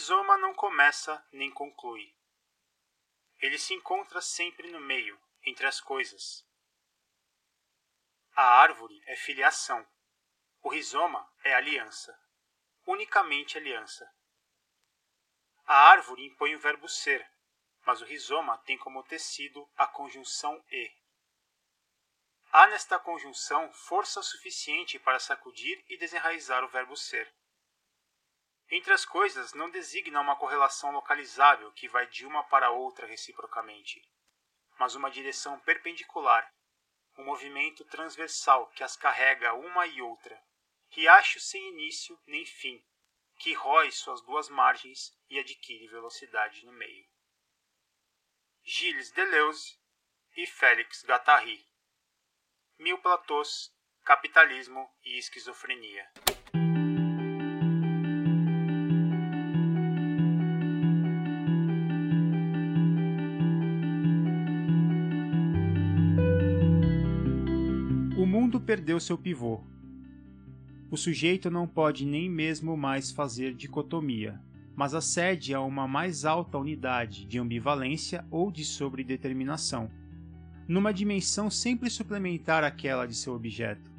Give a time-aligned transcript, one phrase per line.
[0.00, 2.16] rizoma não começa nem conclui.
[3.38, 6.42] Ele se encontra sempre no meio, entre as coisas.
[8.34, 9.86] A árvore é filiação.
[10.62, 12.18] O rizoma é aliança.
[12.86, 14.10] Unicamente aliança.
[15.66, 17.30] A árvore impõe o verbo ser,
[17.84, 20.90] mas o rizoma tem como tecido a conjunção e.
[22.50, 27.30] Há nesta conjunção força suficiente para sacudir e desenraizar o verbo ser.
[28.72, 34.00] Entre as coisas, não designa uma correlação localizável que vai de uma para outra reciprocamente,
[34.78, 36.48] mas uma direção perpendicular,
[37.18, 40.40] um movimento transversal que as carrega uma e outra,
[40.88, 42.80] riacho sem início nem fim,
[43.40, 47.04] que rói suas duas margens e adquire velocidade no meio.
[48.62, 49.80] Gilles Deleuze
[50.36, 51.66] e Félix Guattari
[52.78, 56.08] Mil Platôs, Capitalismo e Esquizofrenia
[68.60, 69.60] perdeu seu pivô.
[70.90, 74.40] O sujeito não pode nem mesmo mais fazer dicotomia,
[74.74, 79.90] mas acede a uma mais alta unidade de ambivalência ou de sobredeterminação,
[80.66, 83.90] numa dimensão sempre suplementar àquela de seu objeto.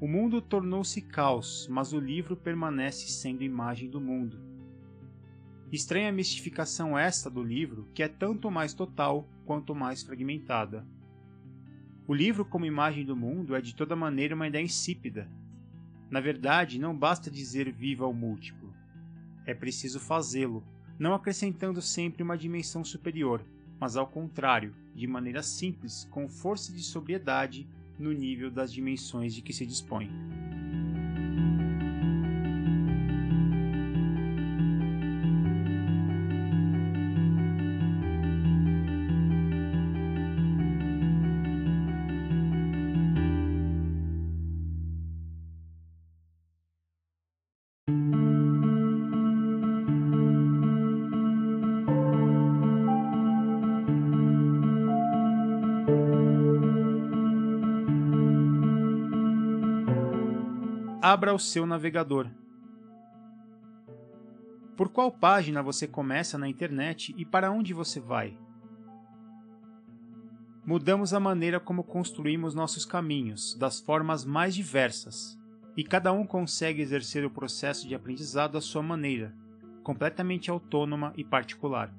[0.00, 4.40] O mundo tornou-se caos, mas o livro permanece sendo imagem do mundo.
[5.70, 10.86] Estranha mistificação esta do livro, que é tanto mais total quanto mais fragmentada.
[12.06, 15.28] O livro, como imagem do mundo, é de toda maneira uma ideia insípida.
[16.10, 18.74] Na verdade, não basta dizer viva ao múltiplo.
[19.46, 20.64] É preciso fazê-lo,
[20.98, 23.44] não acrescentando sempre uma dimensão superior,
[23.78, 29.40] mas ao contrário, de maneira simples, com força de sobriedade no nível das dimensões de
[29.40, 30.10] que se dispõe.
[61.02, 62.28] Abra o seu navegador.
[64.76, 68.38] Por qual página você começa na internet e para onde você vai?
[70.64, 75.36] Mudamos a maneira como construímos nossos caminhos, das formas mais diversas,
[75.76, 79.34] e cada um consegue exercer o processo de aprendizado à sua maneira,
[79.82, 81.92] completamente autônoma e particular.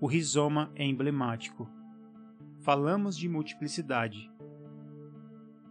[0.00, 1.70] O rizoma é emblemático.
[2.62, 4.28] Falamos de multiplicidade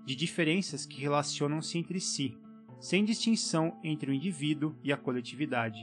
[0.06, 2.38] de diferenças que relacionam-se entre si,
[2.80, 5.80] sem distinção entre o indivíduo e a coletividade.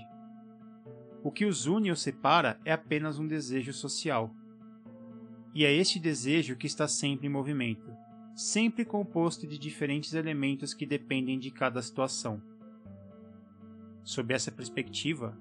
[1.23, 4.35] O que os une ou separa é apenas um desejo social.
[5.55, 7.91] E é este desejo que está sempre em movimento,
[8.35, 12.43] sempre composto de diferentes elementos que dependem de cada situação.
[14.03, 15.39] Sob essa perspectiva,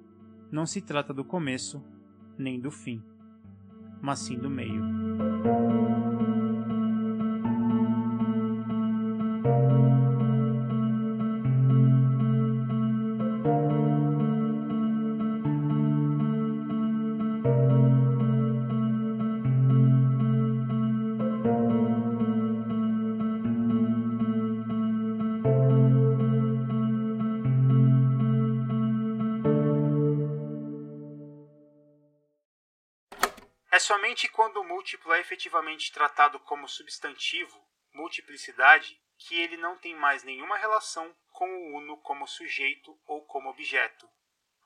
[0.51, 1.83] não se trata do começo
[2.37, 3.01] nem do fim,
[4.01, 4.81] mas sim do meio.
[33.79, 39.95] É somente quando o múltiplo é efetivamente tratado como substantivo, multiplicidade, que ele não tem
[39.95, 44.05] mais nenhuma relação com o uno como sujeito ou como objeto,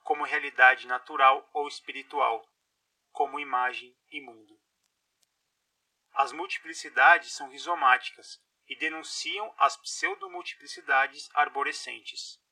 [0.02, 2.44] como realidade natural ou espiritual,
[3.12, 4.60] como imagem e mundo.
[6.14, 12.42] As multiplicidades são rizomáticas e denunciam as pseudomultiplicidades arborescentes.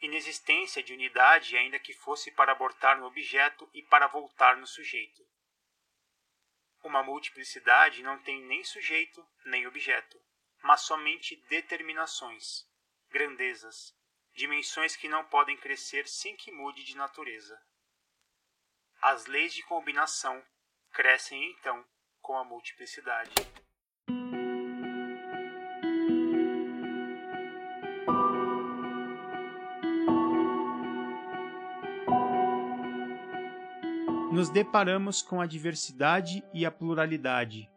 [0.00, 5.22] Inexistência de unidade, ainda que fosse para abortar no objeto e para voltar no sujeito.
[6.82, 10.20] Uma multiplicidade não tem nem sujeito nem objeto,
[10.62, 12.66] mas somente determinações,
[13.08, 13.94] grandezas,
[14.34, 17.60] dimensões que não podem crescer sem que mude de natureza.
[19.00, 20.44] As leis de combinação
[20.92, 21.84] crescem então
[22.20, 23.32] com a multiplicidade.
[34.32, 37.70] Nos deparamos com a diversidade e a pluralidade.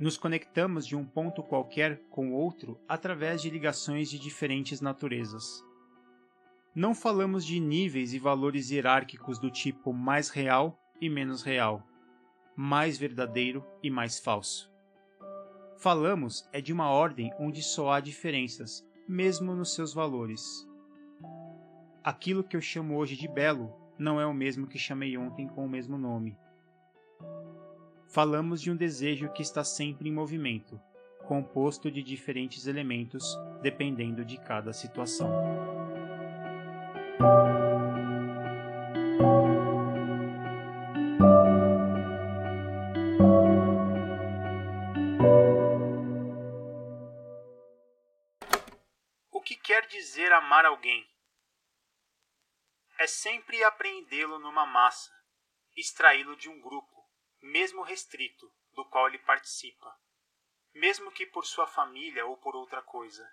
[0.00, 5.62] Nos conectamos de um ponto qualquer com outro através de ligações de diferentes naturezas.
[6.74, 11.86] Não falamos de níveis e valores hierárquicos do tipo mais real e menos real,
[12.56, 14.72] mais verdadeiro e mais falso.
[15.76, 20.66] Falamos é de uma ordem onde só há diferenças, mesmo nos seus valores.
[22.02, 25.64] Aquilo que eu chamo hoje de belo não é o mesmo que chamei ontem com
[25.64, 26.36] o mesmo nome.
[28.06, 30.80] Falamos de um desejo que está sempre em movimento,
[31.26, 35.30] composto de diferentes elementos dependendo de cada situação.
[49.30, 51.04] O que quer dizer amar alguém?
[53.04, 55.12] É sempre apreendê-lo numa massa,
[55.76, 57.06] extraí-lo de um grupo,
[57.38, 59.94] mesmo restrito, do qual ele participa,
[60.72, 63.30] mesmo que por sua família ou por outra coisa.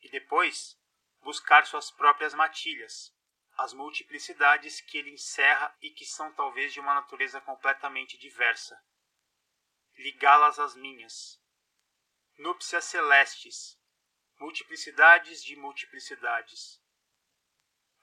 [0.00, 0.80] E depois,
[1.20, 3.14] buscar suas próprias matilhas,
[3.58, 8.82] as multiplicidades que ele encerra e que são talvez de uma natureza completamente diversa.
[9.94, 11.38] Ligá-las às minhas.
[12.38, 13.78] Núpcias celestes,
[14.38, 16.81] multiplicidades de multiplicidades.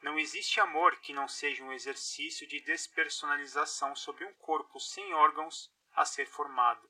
[0.02, 5.70] Não existe amor que não seja um exercício de despersonalização sobre um corpo sem órgãos
[5.94, 6.90] a ser formado.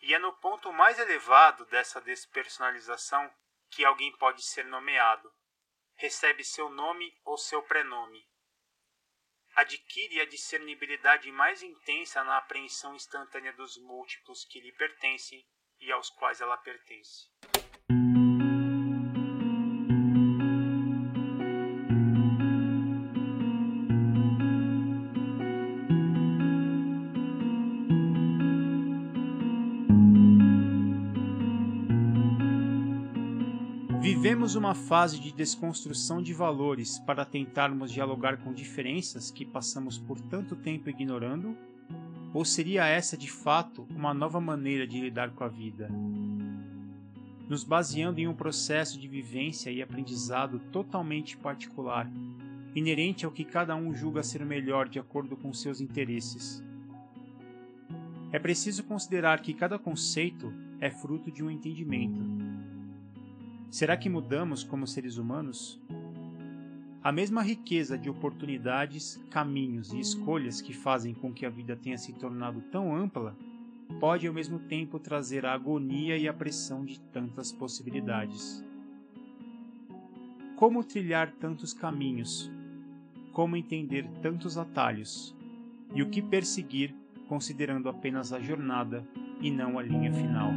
[0.00, 3.32] E é no ponto mais elevado dessa despersonalização
[3.70, 5.32] que alguém pode ser nomeado.
[5.94, 8.28] Recebe seu nome ou seu prenome.
[9.54, 15.46] Adquire a discernibilidade mais intensa na apreensão instantânea dos múltiplos que lhe pertencem
[15.80, 17.30] e aos quais ela pertence.
[34.46, 40.20] Vivemos uma fase de desconstrução de valores para tentarmos dialogar com diferenças que passamos por
[40.20, 41.56] tanto tempo ignorando?
[42.32, 45.90] Ou seria essa de fato uma nova maneira de lidar com a vida?
[47.48, 52.08] Nos baseando em um processo de vivência e aprendizado totalmente particular,
[52.72, 56.62] inerente ao que cada um julga ser melhor de acordo com seus interesses.
[58.30, 62.45] É preciso considerar que cada conceito é fruto de um entendimento
[63.70, 65.80] Será que mudamos como seres humanos?
[67.02, 71.98] A mesma riqueza de oportunidades, caminhos e escolhas que fazem com que a vida tenha
[71.98, 73.36] se tornado tão ampla
[74.00, 78.64] pode ao mesmo tempo trazer a agonia e a pressão de tantas possibilidades.
[80.56, 82.50] Como trilhar tantos caminhos?
[83.32, 85.34] Como entender tantos atalhos?
[85.94, 86.94] E o que perseguir
[87.28, 89.06] considerando apenas a jornada
[89.40, 90.50] e não a linha final?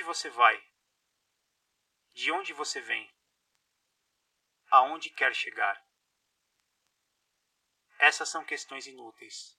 [0.00, 0.58] Onde você vai?
[2.14, 3.06] De onde você vem?
[4.70, 5.76] Aonde quer chegar?
[7.98, 9.58] Essas são questões inúteis.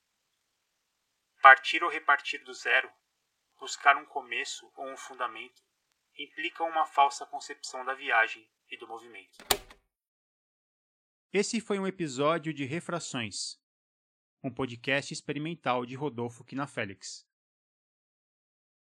[1.44, 2.92] Partir ou repartir do zero,
[3.60, 5.62] buscar um começo ou um fundamento,
[6.18, 9.38] implica uma falsa concepção da viagem e do movimento.
[11.32, 13.62] Esse foi um episódio de Refrações,
[14.44, 17.30] um podcast experimental de Rodolfo Quinafélix.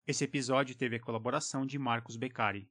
[0.07, 2.71] Esse episódio teve a colaboração de Marcos Beccari.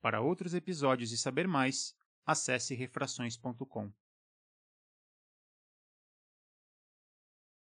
[0.00, 3.92] Para outros episódios e saber mais, acesse refrações.com.